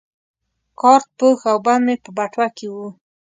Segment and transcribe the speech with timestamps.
[0.79, 2.87] کارت پوښ او بند مې په بټوه کې وو.